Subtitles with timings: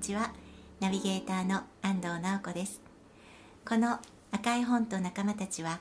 [0.00, 0.32] ちは。
[0.80, 2.80] ナビゲーターの安藤直子です。
[3.68, 3.98] この
[4.32, 5.78] 赤い本と仲間たちは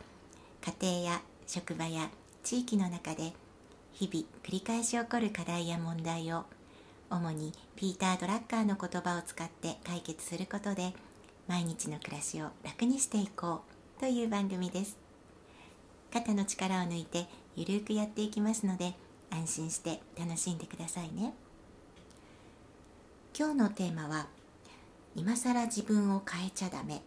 [0.81, 2.09] 家庭や職場や
[2.43, 3.31] 地域の中で
[3.93, 6.43] 日々繰り返し起こる課題や問題を
[7.09, 10.91] 主にピーター・ドラッカーの言葉を使って解決することで
[11.47, 13.61] 毎日の暮らしを楽にしていこ
[13.97, 14.97] うという番組です。
[16.11, 18.95] 肩の力を抜いてゆるくやっていきますので
[19.31, 21.33] 安心して楽しんでくださいね。
[23.39, 24.27] 今日のテーマは
[25.15, 27.01] 今更自分を変えちゃダメ。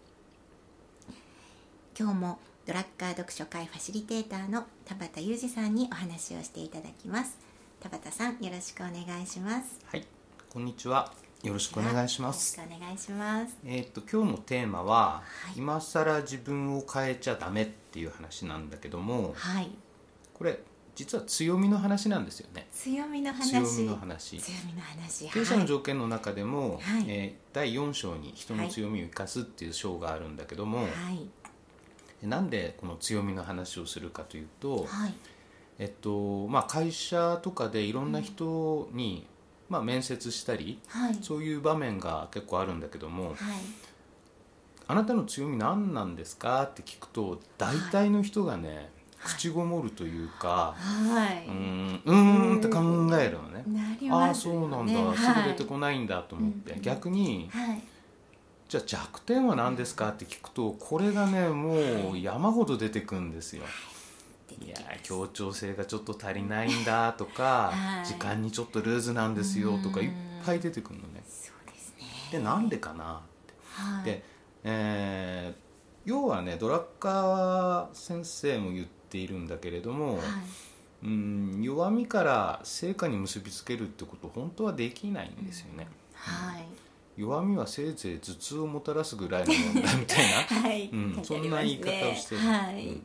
[1.94, 7.36] 今日もドラッカー読書会ファシリテーターの田畑裕二さんにお話をしていただきます。
[7.80, 9.78] 田畑さんよろしくお願いします。
[9.84, 10.06] はい、
[10.48, 11.12] こんにちは。
[11.42, 12.56] よろしくお願いします。
[12.56, 13.58] よろしくお願いします。
[13.66, 15.22] えーっと今日のテーマは、は
[15.54, 15.58] い。
[15.58, 19.70] 今更自分を変えちゃダメっていう話なんだけども、はい。
[20.32, 20.60] これ
[20.94, 22.66] 実は強みの話なんですよね。
[22.70, 23.50] 強みの話。
[23.50, 24.38] 強みの話。
[24.38, 25.28] 強みの話。
[25.30, 27.04] 経営者のはい条件の中でも、はい。
[27.08, 30.84] えー第4章に人の強みを生かすっていう章があるんだけども、は
[32.22, 32.26] い。
[32.26, 35.14] なんでこの強みの話をするかというと、はい。
[35.78, 39.26] えっとまあ、会社とかでいろんな人に、
[39.68, 41.18] まあ、面接したりはい。
[41.20, 43.36] そういう場面が結構あるんだけども、はい。
[44.86, 48.88] あなたの強み何なんですかって聞くと大体の人がね、はい
[49.24, 52.80] 口ごもるというか、はうーんうーんって考
[53.20, 53.64] えるのね。
[53.66, 56.80] い、なりああそうなんだ、ねすぐ出てこないんだと思って、うん。
[56.80, 57.82] 逆にはい。
[58.68, 63.64] じゃあ弱点は何ですかって聞くとこれがねもう山ほど出てくるんですよ。
[64.64, 64.68] い。
[64.68, 68.06] やー協調性がちょっと足りないんだとか、 はい。
[68.06, 70.06] 時間にちょっとルーズなんですよとかうん。
[70.06, 70.12] いっ
[70.44, 71.22] ぱい出てくるのね。
[71.28, 72.06] そうですね。
[72.32, 74.04] でなんでかなはい。
[74.04, 74.24] で、
[74.64, 75.72] えー
[76.04, 80.26] 要はねドラッカー先生も言っているんだけれども、はい。
[81.04, 86.64] うん弱みから成果に結びつけるってこと本当はできないんですよね、はい。
[87.16, 90.34] 弱みはせいぜい頭痛をもたらすぐらいの問題みたいな。
[90.62, 93.02] はい、うん、そんな言い方をしてる、はい、うん。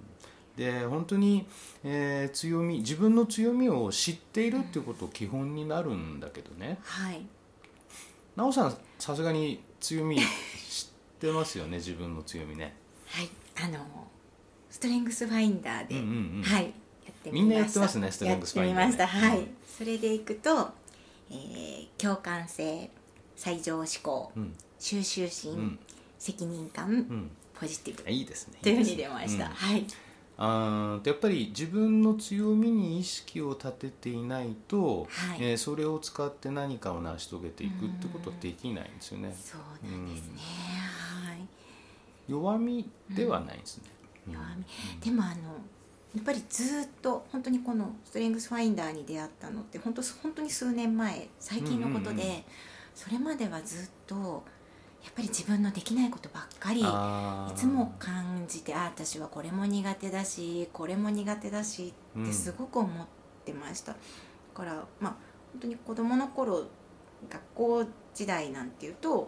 [0.55, 1.45] で本当に、
[1.83, 6.77] えー強み自分の強みを知っているっていうこと基本になるんだけどね。
[6.83, 7.25] はい。
[8.35, 10.25] 奈緒さんさすがに強み知っ
[11.19, 11.77] てますよね？
[11.77, 12.75] 自分の強みね。
[13.07, 13.29] はい。
[13.55, 13.79] あの
[14.77, 16.07] ストレングスファインダーで、うんうん
[16.37, 16.43] うん。
[16.43, 17.31] はいやってみました。
[17.31, 18.91] みんなやってますねストレングスファインダーね。
[18.91, 19.27] やってみました。
[19.27, 19.47] はい、うん。
[19.75, 20.69] それでいくと、
[21.31, 22.91] えー共感性
[23.35, 24.53] 最上志向うん。
[24.77, 25.79] 収集心、うん。
[26.19, 27.31] 責任感、うん。
[27.59, 28.07] ポジティブ。
[28.07, 28.59] いいですね。
[28.61, 29.51] というふうに出ました、うん。
[29.51, 29.85] はい。
[30.37, 35.37] あーやっぱり自分の強みに意識を立てていないと、はい。
[35.39, 39.35] えーそれを使って何かを成し遂げていくってことはできないんですよね。
[39.35, 41.47] そうなんですね、はい。
[42.27, 43.96] 弱みではないですね、うん
[44.31, 44.65] 弱み。
[45.03, 45.33] でもあの
[46.15, 52.43] やっぱりずっと本当にこのストレングスファインダーに出会ったのって本当本当に数年前最近のことで、うんうんうん。
[52.95, 54.43] それまではずっと
[55.03, 56.83] やっぱり自分のできないことばっかりい
[57.55, 63.05] つも感じてあ私はこれも苦手だしこれも苦手だしってすごく思っ
[63.45, 63.97] てました、だ
[64.53, 65.15] からまあ
[65.53, 66.65] 本当に子供の頃
[67.29, 69.27] 学校時代なんていうとやっ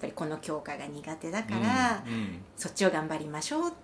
[0.00, 2.42] ぱりこの教科が苦手だから、うんうん。
[2.56, 3.76] そっちを頑張りましょうって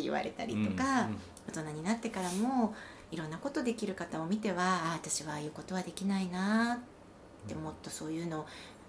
[0.00, 2.74] 言われたりとか、うん大人になってからも
[3.10, 8.46] いろんなことできる方を見てはあ私はああいうことはできないなってもっとそういうのを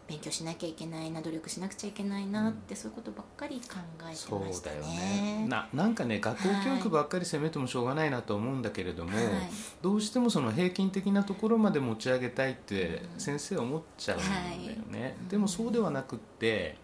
[0.07, 4.97] 勉強しなきゃいけないな努力しなくちゃいけないなって、そういうことばっかり考えてそうましただよね。
[4.97, 5.47] ね。
[5.47, 9.25] ななんかね学校教育ばっかり責めてもしょうがないなと思うんだけれども、はい。
[9.81, 14.31] どうしてもその平均的なところまで持ち上げたいって先生は思っちゃうんだよ
[14.91, 15.13] ね、はい。
[15.29, 16.75] でもそうではなくって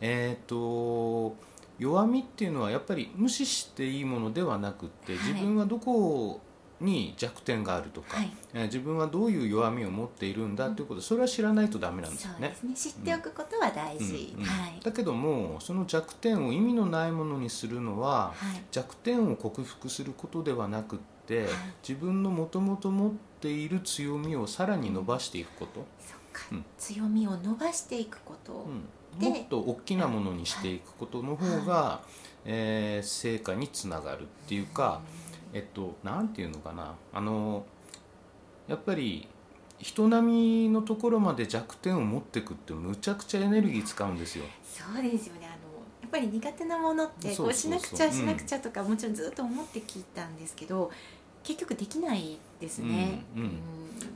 [0.00, 1.36] えっ、と
[1.78, 5.32] 弱みっていうのはやっぱり無視していいものではなくってはい。
[5.32, 6.40] 自分はどこ
[6.80, 8.30] に弱点があるとか、はい。
[8.54, 12.56] えー自分はどういう弱みを持っているんだということそれは知らないとダメなんですよね。
[12.62, 12.74] ね。
[12.74, 14.42] 知っておくことは大事、うん。
[14.42, 14.46] うん。
[14.46, 14.80] はい。
[14.82, 18.62] だけどもその弱点を意味のないものにするのははい。
[18.70, 21.48] 弱点を克服することではなくって、はい。
[21.86, 28.86] 自分のもともと持っている強みをさらに伸ばしていくこと、そっか、うん強みを伸ばしていくこと、うん、で
[29.18, 32.00] もっと大きなものにしていくことの方が、
[32.44, 35.00] えー成果につながるっていうか、
[35.52, 36.94] えっとなんていうのかな。
[37.12, 37.64] あの
[38.68, 39.28] やっぱり
[39.78, 44.44] 人並みのところまで弱点を持っていくってむちゃくちゃエネルギー使うんですよ。
[44.64, 45.46] そうですよね。
[45.46, 45.56] あの
[46.02, 50.90] やっぱり苦手なものってこうしなくちゃしなくちゃとか、もちろんずっと思って聞いたんですけど
[51.42, 53.24] 結局できないですね。
[53.34, 53.42] うん。
[53.42, 53.60] うん。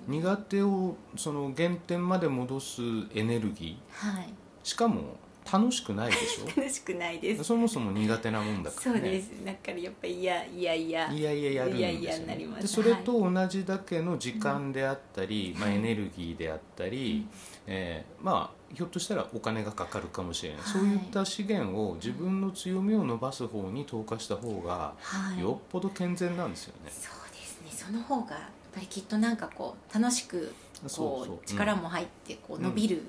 [0.08, 2.80] 苦手をその原点まで戻す
[3.14, 4.12] エネルギー。
[4.12, 4.32] はい
[4.62, 5.16] しかも
[5.50, 6.46] 楽しくないでしょ？
[6.60, 7.42] 楽しくないです。
[7.44, 9.00] そもそも苦手なもんだからね。
[9.00, 9.30] そうです。
[9.44, 11.12] だからやっぱいやいやいや。
[11.12, 12.62] いやいややるんですよ、ね、いやいやになります。
[12.62, 17.26] でそれと同じだけの時間であったり、まあ、はいエネルギーであったり、
[17.66, 20.72] えーまあひょっとしたらお金がかかるかもしれない、はい。
[20.72, 25.40] そういった資源を自分の強みを伸ばす方に投下した方がはい。
[25.40, 27.70] よっぽど健全なんですよね、そうですね。
[27.72, 30.52] その方がやっぱりきっとなんかこう楽しく
[30.84, 33.02] こそう力も入ってこう伸びる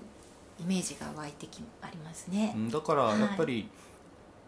[0.62, 2.54] イメージが湧いてきありますね。
[2.56, 3.70] う、んだからやっぱり、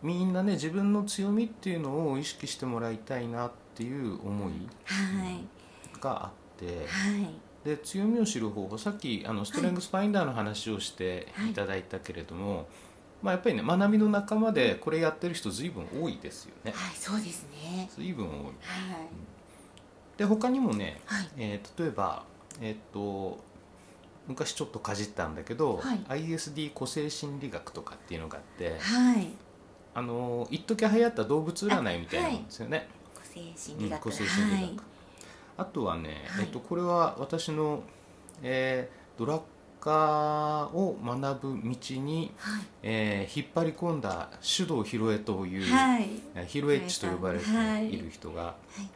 [0.01, 4.53] みんなね自分の強みっていうのを意識してもらいたいなっていう思い
[4.85, 5.99] はい。
[6.01, 6.81] があって、は
[7.17, 7.27] い。
[7.67, 11.51] で強みを知る方法さっきあのストレングスファインダーの話をしてはい。
[11.51, 12.67] いただいたけれども、
[13.21, 16.73] まあ、やっぱりね学びの仲間でこれやってる人随分多いですよね。
[16.75, 17.89] はいそうですね。
[17.95, 18.33] 随分多い。
[18.35, 18.53] はい。
[20.17, 21.27] で他にもね、はい。
[21.37, 22.23] えー例えば
[22.61, 23.39] えっ、と
[24.27, 26.23] 昔ちょっとかじったんだけど、はい。
[26.23, 29.27] ISD 個性心理学とかっていうのがあってはい。
[29.95, 34.79] あの一時流行った動物占いみたいなもんですよね、個性心理学、うん個性心理学、はい。
[35.57, 36.45] あとはね、はい。
[36.45, 37.83] えっと、これは私の、
[38.41, 39.41] えードラッ
[39.79, 42.63] カーを学ぶ道に、はい。
[42.81, 46.09] えー引っ張り込んだ手動ヒロエという、はい。
[46.33, 47.93] えーヒロエッチと呼ばれてはい。
[47.93, 48.87] いる人が、はい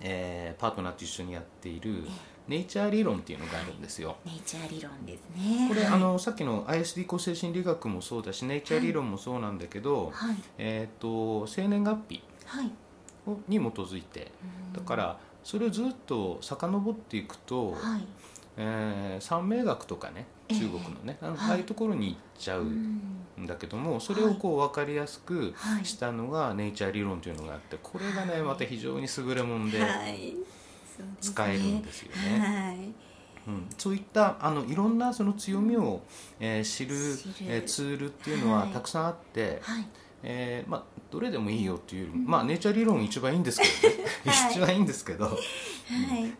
[0.00, 2.04] えーパートナーと一緒にやっている
[2.48, 4.16] ネイチャー理論っていうのがあるんですよ。
[4.24, 5.68] ネイチャー理論ですね。
[5.68, 5.92] これ、はい。
[5.94, 10.36] あのさっきの ISD 個性心理学もそうだしネイチャー理論もそうなんだけど、はい。
[10.58, 12.70] えー、と生年月日はい。
[13.26, 14.30] をに基づいて。
[14.72, 18.06] だからそれをずっと遡っていくと、はい。
[18.56, 23.00] えー三名学とかねええ中国のね、あのはいああいうところに行っちゃううん
[23.40, 25.84] んだけどもそれをこう分かりやすくはい。
[25.84, 29.78] したのがネイチャー理論というのがあってこれがねまた非常に優れもんで、
[31.20, 32.38] 使えるんですよね。
[32.38, 32.76] はい。
[33.46, 36.02] うん、そういったあのいろんなその強みを、
[36.40, 36.96] えー知る
[37.48, 38.68] えーツールっていうのははい。
[38.70, 39.86] たくさんあって、はい。
[40.22, 44.50] えーまあ、どれでもいいよっていうよりも、まあ、ネイチャー理論一番いいんですけどね、はい。
[44.50, 45.26] 一番いいんですけど。
[45.26, 45.36] はい。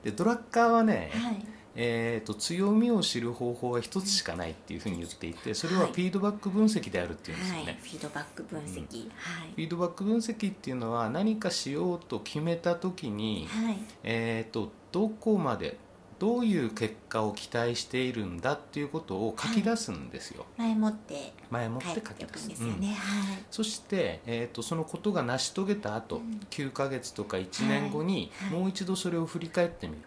[0.03, 13.79] でドラッカーはね、はいえー、と強みを知る方法は一つしかないっていうふうに言っていてそれははいフィードバック分析であるっていうんですよね、はい、フィードバック分析、フィードバック分析っていうのは何かしようと決めた時に、はいはい。
[14.05, 15.77] えー、とどこまで
[16.19, 23.45] どういう結果を期待しているんだっていうことを書き出すんですよ、前もって前もって書き出すんですようんね、はい。
[23.51, 26.41] そして、えー、とそのことが成し遂げた後、うん。
[26.51, 28.51] 9ヶ月とか1年後に、はい。
[28.51, 30.01] はいもう一度それを振り返ってみる、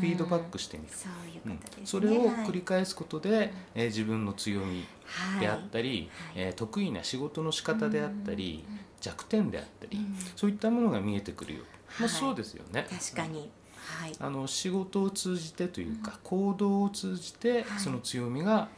[0.00, 5.40] フィードバックしてみる、そういううんことですね、それをはい繰り返すことで、えー自分の強みはい。
[5.40, 6.44] であったり、はい。
[6.46, 8.80] えー得意な仕事の仕方であったり、うん。
[9.00, 10.16] 弱点であったり、うん。
[10.36, 11.60] そういったものが見えてくるよ、
[11.98, 12.20] まあ、はい。
[12.20, 12.86] そうですよね。
[12.90, 13.50] 確かに
[13.98, 14.12] はい。
[14.18, 17.80] あの仕事を通じてというか、行動を通じてはい。
[17.80, 18.68] その強みが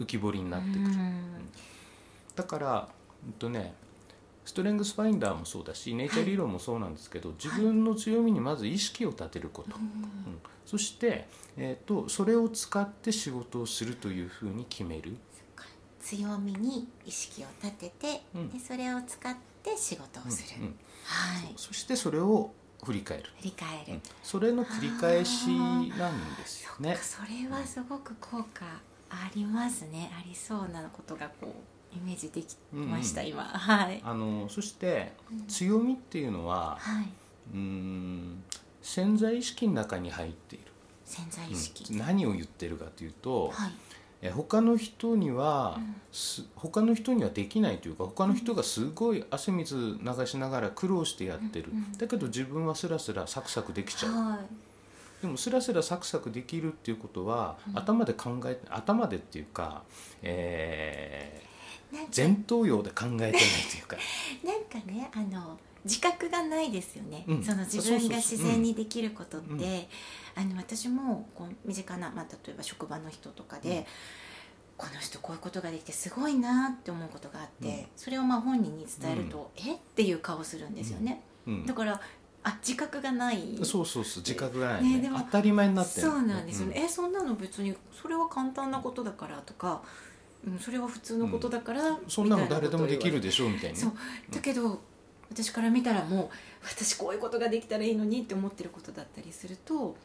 [0.00, 1.22] 浮き彫りになってくる、うん。
[2.34, 2.88] だから、
[3.26, 3.74] うんとね、
[4.44, 10.38] ストレングスファインダーもそうだしネイチャー理論もそうなんですけど、自分の強みにまず意識を立てること、うん。
[10.64, 11.26] そして、
[11.56, 15.16] えー、とそれを使って仕事をするというふうに決める、
[16.00, 18.48] 強みに意識を立てて、うん。
[18.50, 20.74] でそれを使って仕事をする、うんうん。
[21.04, 21.52] はい。
[21.56, 22.52] そしてそれを
[22.84, 24.02] 振り返る、振り返る、うん。
[24.22, 26.96] それの繰り返しなんですよね。
[27.00, 28.64] それはすごく効果
[29.10, 30.10] ありますね。
[30.16, 33.28] ありそうなことがこうイメージできました、うん。
[33.28, 33.42] 今。
[33.42, 34.00] はい。
[34.04, 35.46] あのそしてうん。
[35.46, 37.08] 強みっていうのははい。
[37.54, 38.44] うーん
[38.82, 40.64] 潜在意識の中に入っている、
[41.04, 41.98] 潜在意識、うん。
[41.98, 43.72] 何を言ってるかというと、はい
[44.20, 45.94] え他の人には、うん。
[46.10, 55.22] す他の人にはできないというか他の人がすごい汗水流しながら苦労してやってる、うんうんだけど自分はスラスラサクサクできちゃう、はい。
[55.22, 57.78] でもスラスラサクサクできるっていうことは、うん。
[57.78, 59.82] 頭で考え頭でっていうか、
[60.22, 61.48] えー
[62.14, 63.32] 前頭葉で考えてない
[63.70, 63.96] というか。
[64.44, 67.42] なんかねあの自覚がないですよね、うん。
[67.42, 69.68] その自分が自然にできることって、そうそう
[70.36, 73.84] あの私もこう身近な、まあ、例えば職場の人とかで、うん。
[74.78, 77.86] この人こういうことができてすごいなって思うことがあって、うん。
[77.96, 79.74] それをまあ本人に伝えると、え？
[79.74, 81.66] っていう顔するんですよね、うん。
[81.66, 82.00] だから
[82.44, 83.58] あ自覚がない。
[83.64, 84.96] そうそうそう自覚がないね。
[84.98, 86.06] ねでも当たり前になってる。
[86.06, 89.82] そうなんですよね、えそんなの別にそれは簡単なことだからとか、
[90.46, 91.98] うん、それは普通のことだから、うん。
[92.06, 93.92] そんなの誰でもできるでしょうみたいなそう。
[94.30, 94.80] だけど、
[95.30, 96.28] 私から見たらもう
[96.62, 99.96] 私こういうことができたらいいのにって思ってることだったりすると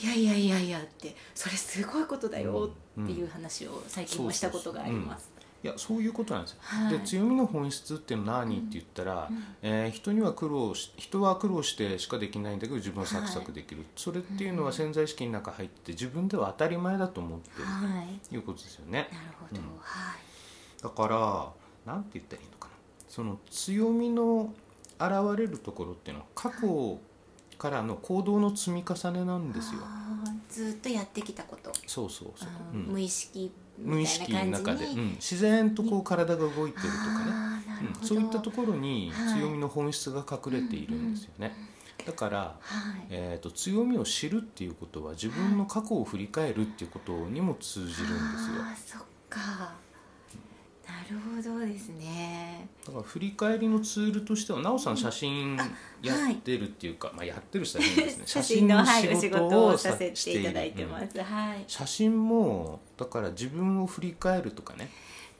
[0.00, 2.70] いやいやいやいやってそれすごいことだよ
[3.00, 5.38] っていう話を最近もしたことがあります。
[5.60, 6.98] いやそういうことなんですよ、はい。
[6.98, 9.44] で強みの本質っていうのは何って言ったら、うん。
[9.60, 18.34] えー人には苦労し人は苦労してしかできないんだけど自分はサクサクできる、それっていうのは潜在意識の中入って自分では当たり前だと思ってる、はい。
[18.34, 19.08] いうことですよね。
[19.12, 19.66] なるほど、うん。
[19.80, 20.82] はい。
[20.82, 21.08] だか
[21.84, 22.74] らなんて言ったらいいのかな。
[23.08, 24.54] その強みの
[25.00, 26.98] 現れるところっていうのは過去
[27.58, 29.80] からの行動の積み重ねなんですよ。
[30.48, 31.72] ずっとやってきたこと。
[31.86, 32.48] そうそうそう。
[32.48, 32.80] あ、うん。
[32.86, 36.88] ー無意識無意識みたいなの中で、うん、自然とこう体が動いてるとかね、
[38.00, 39.40] うん、そういったところにはい。
[39.40, 41.52] 強みの本質が隠れているんですよね、
[42.04, 42.56] だから、は
[43.02, 43.06] い。
[43.10, 48.12] えー、と強みを知るっていうことは自分の過去を振り返るっていうことにも通じるんですよ。
[48.60, 49.40] あーそっか。
[49.40, 49.72] な
[51.10, 52.68] るほどですね。
[52.86, 55.68] だから振り返りのツールとしては奈緒さん写真あ
[56.02, 58.22] やってるっていうか、まあ、やってる人は変ですね。
[58.26, 61.22] 写真の仕事をささせていただいてまうんす。
[61.22, 61.64] はい。
[61.66, 64.90] 写真もだから自分を振り返るとかね、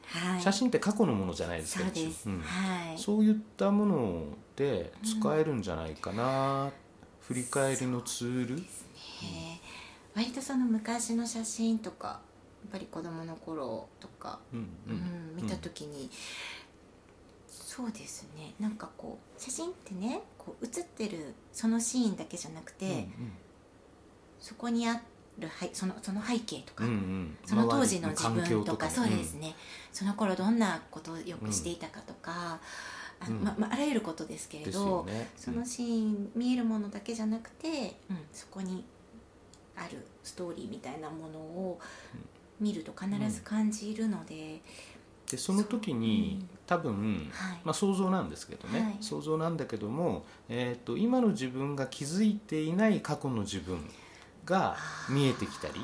[0.06, 0.42] はい。
[0.42, 2.40] 写真って過去のものじゃないですかそうです、うん。
[2.40, 2.98] はい。
[2.98, 4.24] そういったもの
[4.56, 6.70] で使えるんじゃないかな、
[7.22, 8.56] 振り返りのツール。
[8.56, 9.78] えー
[10.18, 12.18] 割とその昔の写真とか
[12.70, 16.10] ぱり子供の頃とか、うんううんん見た時に、
[17.48, 18.54] そうですね。
[18.58, 23.32] なんかこう写真ってねこう写ってるそのシーンだけじゃなくて、うん
[24.40, 25.00] そこにあ
[25.38, 27.38] るはいそのその背景とか、うんうん。
[27.44, 28.92] その当時の自分とかね。
[28.92, 29.54] そうですね、
[29.92, 32.60] その頃どんなことをよくしていたかとか、
[33.20, 33.42] あうん。
[33.42, 35.30] ままあらゆることですけれど、よね。
[35.36, 38.84] そのシーン見えるものだけじゃなくて、うん、そこに
[39.76, 41.80] あるストーリーみたいなものを
[42.60, 44.60] 見ると必ず感じるので、
[45.30, 47.60] でその時に多分、はい。
[47.64, 48.96] まあ、想像なんですけどね、はい。
[49.00, 53.78] 想像なんだけども、えー、と今の自分が気づいていない過去の自分
[54.44, 54.76] が
[55.10, 55.74] 見えてきたり、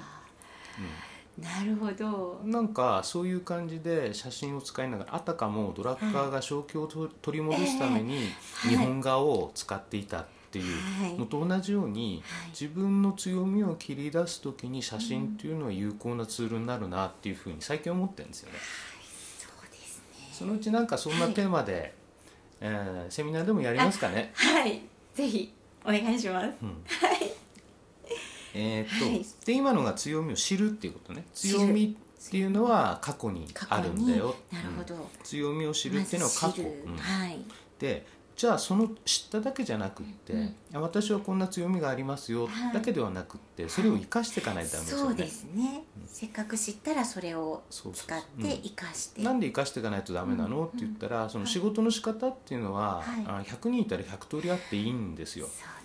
[1.38, 2.40] なるほど。
[2.45, 8.19] うんなんかそういう感じで写真を使いながらあたかもドラッカーが正気をと取り戻すためにえ
[8.66, 11.18] え日本画を使っていたっていうはい。
[11.18, 12.50] のと同じようにはい。
[12.50, 18.58] 自分の強みを切り出す時に写真っていうのは有効なツールになるなっていうふうに最近思ってるんですよね。
[20.32, 21.94] そのうちなんかそんなテーマで、
[22.61, 24.32] えーセミナーでもやりますかね？
[24.34, 24.80] はい。
[25.14, 25.52] ぜひ
[25.84, 26.46] お願いします。
[26.62, 26.84] うん。
[28.54, 29.25] えーっと、はい。
[29.44, 31.25] で今のが強みを知るっていうことね。
[31.34, 34.34] 強みっていうのは過去にあるんだよ。
[34.52, 35.00] なるほど、うん。
[35.23, 36.96] 強みを知るっていうのは過去、まうん。
[36.96, 37.38] はい。
[37.78, 38.06] で
[38.37, 40.55] じゃあその知っただけじゃなくって、うん。
[40.75, 42.75] あ私はこんな強みがありますよ、はい。
[42.75, 50.67] だけではなくってそれを生かしていかないとダメですよね、そうですね、せっかく知ったらそれを使って生かして、なんで生かしていかないとダメなの、うん。
[50.67, 53.25] って言ったらその仕事の仕方っていうのは、はい。
[53.26, 55.47] あ100人いたら100通りあっていいんですよ。
[55.47, 55.84] そうですね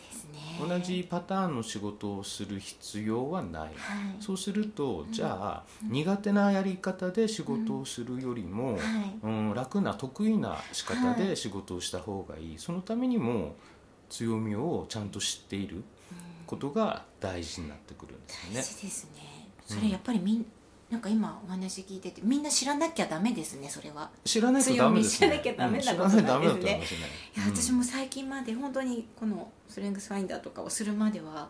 [0.59, 3.71] 同じパターンの仕事をする必要はない、はい。
[4.19, 8.79] そうするとじゃあ、苦手なやり方で仕事をするよりも、はい。
[9.23, 13.55] うん、楽な得意な仕方で仕事をした方がいい、そのためにも
[14.09, 15.83] 強みをちゃんと知っている
[16.45, 18.55] ことが大事になってくるんですよね。
[18.59, 18.63] 大。
[18.63, 19.49] 事ですね。
[19.65, 20.45] それやっぱりみん
[20.89, 24.09] なんか今お話聞いててみんな知らなきゃダメですねそれは。
[24.25, 25.27] 知らないとダメですね。
[25.29, 26.59] 強み知らなきゃダメなうんことなんですね。
[26.59, 26.81] と思い
[27.37, 31.49] や私も最近まで本当にこのストレングスファインダーとかをするまでは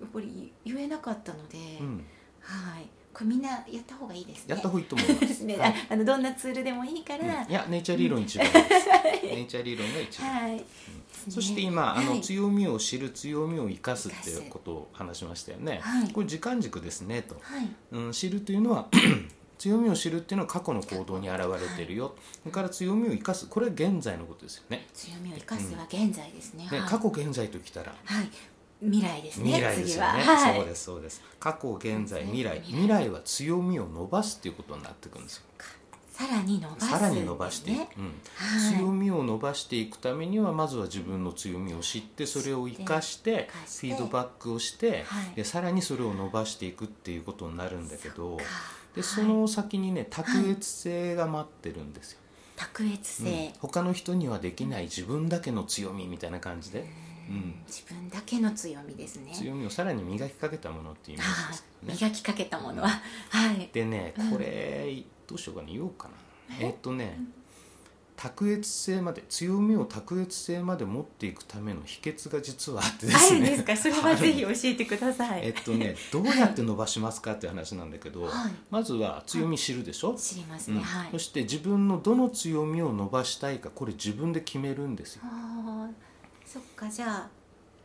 [0.00, 2.04] やっぱり言えなかったので、うん、うん。
[2.40, 4.54] はいこれみんなやった方がいいですね。
[4.54, 5.20] やった方がいいと思いま。
[5.20, 5.34] です。
[5.36, 5.70] す ね、はい。
[5.70, 7.50] ああのどんなツールでもいいから、うん。
[7.50, 8.46] いやネイチャー理論一番。
[8.46, 8.60] です。
[9.22, 10.30] ネイチャー理論が一番。
[10.30, 10.64] はい、
[11.30, 12.20] そして今、あのはい。
[12.20, 15.80] 強みを知る強みを生かすっていうことを話しましたよね。
[15.82, 16.12] はい。
[16.12, 17.36] これ時間軸ですねと。
[17.40, 17.68] はい。
[17.92, 18.88] うん、知るというのは
[19.56, 23.46] 強みを知るっていうのは過去の行動に現れているよ、それから強みを生かす。
[23.46, 24.86] これは現在のことですよね。
[24.92, 27.94] 強みを生かすは現在ですね、ではい、過去現在ときたら。
[28.04, 28.30] はい
[28.82, 30.36] 未来ですね未来です次よね、は。
[30.36, 30.56] はい。
[30.56, 31.22] そうですそうです。
[31.40, 32.60] 過去現在未来。
[32.60, 33.08] 未来。
[33.08, 35.42] は強みを伸ばすっていうことになってくるんですよ。
[36.12, 38.04] さらに伸ばすさらに伸ばしていく、ねうん。
[38.04, 38.76] はい。
[38.78, 45.34] 強みを伸ばしていくためにはまずは自分の強みを知ってそれを生かしてフィードバックをして、はい。
[45.36, 48.42] でさらにそれを伸ばしていくっていうことになるんだけどか。
[48.94, 52.18] でその先にね卓越性が待ってるんですよ、
[52.56, 53.52] 卓越性、うん。
[53.60, 56.88] 他の人にはできない自分だけの強みみたいな感じで、
[57.28, 57.54] うん。
[57.66, 59.32] 自分だけの強みですね。
[59.32, 61.20] 強みをさらに磨きかけたものっていうイ
[61.82, 61.98] メね。
[62.00, 62.88] 磨きかけたものは、
[63.30, 63.68] はい。
[63.72, 65.68] でねこれどうしようかな。
[65.68, 66.14] 言おうかな。
[66.60, 67.18] えっとね
[68.16, 73.40] 卓越性まで強みを卓越性まで持っていくための秘訣が実はあってですね。
[73.40, 73.76] あるんですか？
[73.76, 75.42] それはぜひ教えてください。
[75.44, 78.32] えっとねどうやって伸ばしますかっていう話なんだけど、はい。
[78.70, 80.82] まずは強み知るでしょ、知りますね、うん。
[80.82, 81.08] はい。
[81.12, 85.22] そして自分のどの強みを伸ばしたいかこれ自分で決めるんですよ。
[86.46, 87.28] そっかじゃあ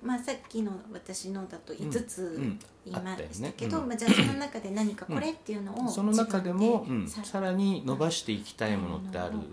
[0.01, 3.87] まあさっきの私のだと5つうん言いましたけど、うん。
[3.89, 6.85] まあ、じゃあその中で何かこれっていうのをその中でも、
[7.23, 9.45] さらに伸ばしていきたいものってあるよね、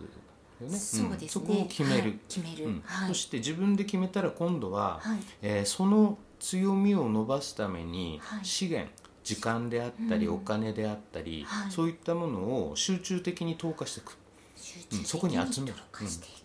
[0.61, 2.19] そうですね、んそこを決める、はい。
[2.29, 2.83] 決める、うん。
[2.85, 3.09] はい。
[3.09, 5.19] そして自分で決めたら今度は、はい。
[5.43, 8.45] えーその強みを伸ばすためにはい。
[8.45, 8.89] 資源
[9.25, 10.35] 時間であったり、うん。
[10.35, 11.71] お金であったり、はい。
[11.71, 12.39] そういったもの
[12.71, 14.17] を集中的に投下していく。
[14.57, 15.05] 集うん。
[15.05, 15.75] そこに集める。
[15.93, 16.38] 投下していく、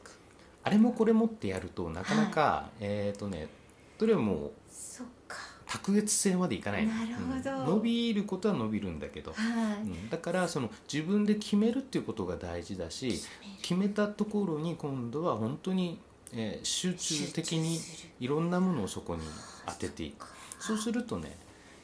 [0.64, 3.48] あれもこれもってやるとなかなか、えっ、とね
[3.98, 4.52] どれも
[5.66, 6.86] 卓越性までいかない。
[6.86, 7.60] のなるほど。
[7.60, 7.66] うん。
[7.78, 9.38] 伸びることは伸びるんだけど、は
[9.80, 10.10] い、うん。
[10.10, 13.20] だからその自分で決めるっていうことが大事だし
[13.62, 16.00] 決めたところに今度は本当に、
[16.32, 17.80] えー集中的に
[18.20, 19.22] いろんなものをそこに
[19.66, 20.28] 当てていく。
[20.60, 21.36] そうするとね、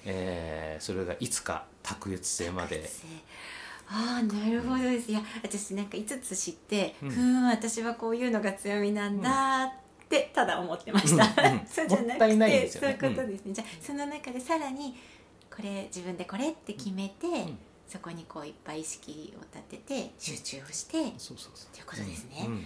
[0.05, 2.89] えーそれがいつか卓越性まで
[3.91, 5.11] ああなるほどです。
[5.11, 9.71] いや私なんか5つ知って、ううんん、私はこういうのが強みなんだっ
[10.07, 12.97] てただ思ってました、うんうん そうじゃなくていないんですよね。
[12.99, 14.95] そういうことですね、じゃあその中でさらに
[15.49, 17.57] これ自分でこれって決めて、ん。
[17.87, 21.73] そこにこういっぱい意識を立てて集中をして、そうそうそう。
[21.73, 22.43] ということですね。
[22.45, 22.53] うん。
[22.53, 22.65] うん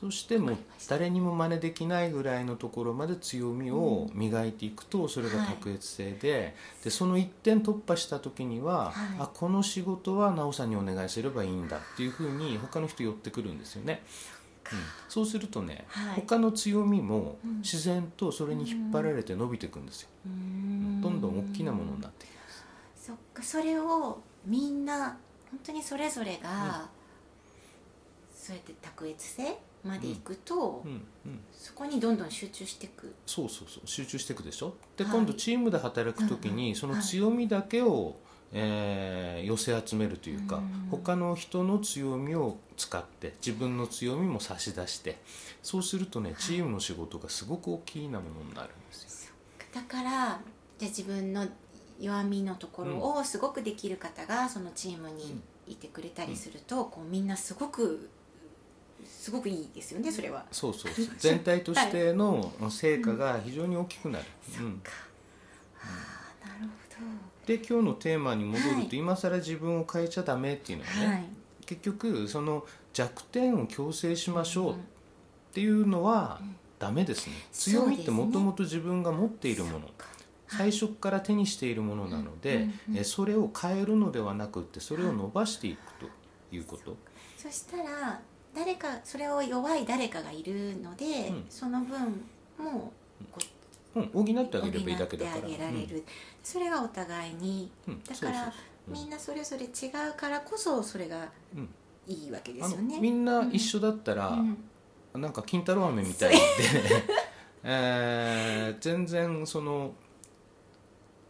[0.00, 0.56] そしてもう
[0.88, 8.92] 誰にも真似できないぐらいのところまで強みを磨いていくとそれが卓越性で,、でその一点突破した時には、はい。
[9.18, 14.02] あこの仕事は奈緒さんにお願いすればいいんだっていうふうに他の人寄ってくるんですよね。
[14.72, 14.78] うん。
[15.08, 16.14] そうするとね、はい。
[16.16, 17.58] 他の強みもうん。
[17.58, 21.00] 自然とそれに引っ張られて伸びていくんですよ、うーん。
[21.02, 22.64] どんどん大きなものになってきます。
[23.06, 25.18] そっかそれをみんな
[25.50, 26.88] 本当にそれぞれが、
[28.50, 33.14] そうやって卓越性までいくと、うんうんそこにどんどん集中していく。
[33.26, 34.74] そうそうそう集中していくでしょ？
[34.96, 35.12] で、はい。
[35.12, 38.16] 今度チームで働く時にその強みだけを、
[38.52, 45.18] えー寄せ集めるというか、うん他の人の強みを使って自分の強みも差し出して
[45.62, 49.32] そうするとねチームの仕事がすごく大きなものになるんですよ。
[49.72, 50.40] だから
[50.78, 51.46] じゃあ自分の
[52.00, 58.08] 弱みのところをすごくできる方がそのチームにいてくれたりすると、こうみんなすごく
[59.04, 60.44] すごくいいですよねそれは。
[60.50, 61.06] そうそうそう。
[61.18, 64.24] 全体としての成果が非常に大きくなる。
[64.60, 64.78] うん。
[64.78, 64.92] か。
[65.82, 66.70] ああなる
[67.46, 68.88] で今日のテーマに戻ると、はい。
[68.92, 71.24] 今更自分を変えちゃダメっていうのはね、ほどはい。
[71.66, 74.80] 結局その弱点を強制しましょうっうん。
[75.52, 76.56] ていうのはうん。
[76.78, 77.74] ダメですね、そうですね。
[77.74, 79.90] 強みってもともと自分が持っているもの。
[80.48, 82.96] 最初から手にしているものなので、うんうんうん。
[82.98, 86.06] えそれを変えるのではなくってそれを伸ばしていくと
[86.54, 86.96] いうこと、
[87.36, 88.20] そしたら
[88.54, 91.44] 誰かそれを弱い誰かがいるので、うん。
[91.48, 92.24] その分
[92.58, 92.92] も
[93.30, 93.40] こ
[93.94, 95.38] うん、補ってあげればいいだけだから。
[95.38, 96.04] ってあげられる、
[96.42, 97.70] それがお互いに。
[97.86, 97.94] うん。
[97.94, 98.52] うんだから
[98.88, 99.66] みんなそれぞれ違
[100.10, 101.68] うからこそそれがうん。
[102.06, 102.98] いいわけですよね。
[102.98, 104.28] みんな一緒だったら、
[105.14, 105.20] うん。
[105.20, 106.38] なんか金太郎飴みたいで、
[107.62, 109.92] えー全然その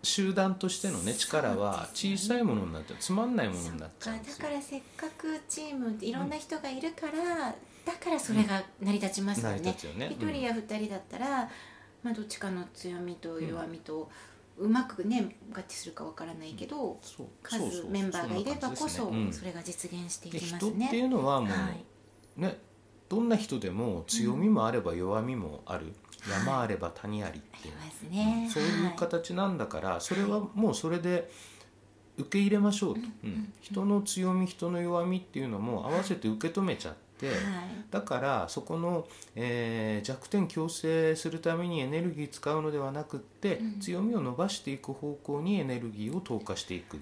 [0.02, 2.96] 集団としてのね力は小さいものになっちゃう。
[3.00, 4.16] つまんないものになっちゃう。
[4.16, 9.58] だからせっかくチームいろんな人がいるから、だからそれが成り立ちますよね。
[9.62, 10.08] 立つよね。
[10.10, 11.50] 一、人や二人だったら、
[12.02, 14.10] まあ、どっちかの強みと弱みと、
[14.58, 17.70] うまくね合致するかわからないけど、そう数そう。
[17.70, 20.70] そうメンバーがいればこそそれが実現していできますね。
[20.70, 22.40] 人っていうのはもう、はい。
[22.40, 22.58] ね
[23.08, 25.94] どんな人でも強みもあれば弱みもある、はい
[26.28, 27.74] 山あれば谷ありっていう。
[28.50, 31.30] そういう形なんだから、それはもうそれで
[32.18, 33.52] 受け入れましょうと、うん。
[33.60, 37.36] 人の強み人の弱みっていうのも合わせて受け止めちゃって、はい、
[37.90, 39.06] だからそこの、
[39.36, 43.80] えー弱点強制するためにエネルギー使うのではなくって、うん。
[43.80, 47.00] 強みを伸ばしていく方向にエネルギーを投下していく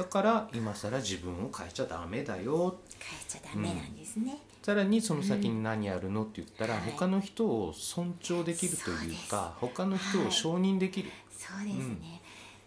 [0.00, 2.78] だから今更自分を変えちゃダメだよ。
[2.98, 4.38] 変えちゃダメなんですね。
[4.62, 12.22] さらにその先に何やるのって言ったら、はい他の人を尊重できるというか他の人を承認できる、そうですね、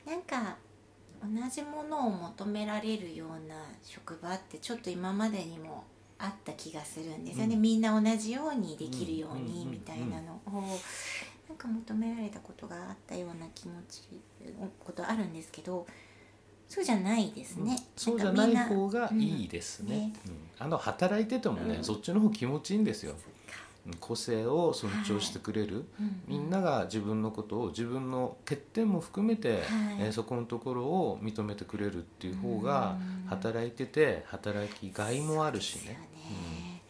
[0.06, 0.58] なんか
[1.24, 5.86] 同じものを求められるような職場ってちょっと今までにも
[6.20, 7.62] あった気がするんですよね、うん。
[7.64, 10.80] みんな同じようにできるよううんうんにみたいなのを
[11.50, 14.04] なんか求められたことがあったような気持ち
[14.86, 15.88] ことあるんですけど
[16.74, 20.14] そうじゃないですね、そうじゃない方がいいですね,、うんね。
[20.60, 20.66] うん。
[20.66, 21.84] あの働いててもね、うん。
[21.84, 23.14] そっちの方気持ちいいんですよ。
[23.86, 23.94] うん。
[24.00, 29.60] 個性を尊重してくれる、うんみんなが自分のことを自分の欠点も含めて、
[30.00, 33.30] えーそこのところを認めてくれるっていう方がうん。
[33.30, 35.82] 働いてて働きがいもあるしね。
[35.82, 36.82] そうですよね。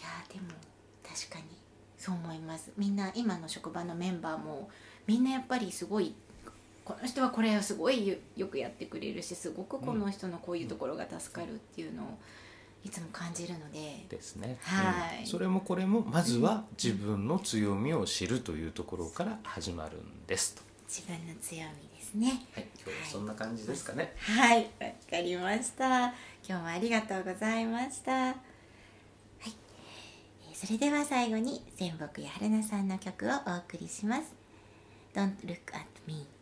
[0.00, 0.48] いやでも
[1.02, 1.44] 確かに
[1.96, 2.70] そう思います。
[2.76, 4.68] みんな今の職場のメンバーも
[5.06, 6.14] みんなやっぱりすごい
[6.84, 12.06] この人はこれをすごいよよくやってくれるしすごくこの人のこういうところが助かるっていうのを
[12.84, 15.20] いつも感じるので、ですね、はい。
[15.20, 15.26] うん。
[15.26, 22.44] それもこれもまずは自分の強みを知るというところから始まるんですと、自分の強みですね。
[22.52, 24.64] はい、今日はそんな感じですかね、はい。
[24.80, 26.08] わかりました。
[26.08, 26.14] 今
[26.46, 28.12] 日もありがとうございました。
[28.12, 28.34] はい。
[29.46, 34.34] えーそれでは最後に仙北や春菜さんの曲をお送りします。
[35.14, 36.33] Don't look at me